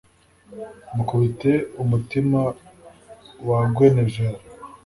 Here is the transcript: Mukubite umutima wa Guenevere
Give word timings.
Mukubite 0.95 1.51
umutima 1.83 2.39
wa 3.47 3.59
Guenevere 3.75 4.39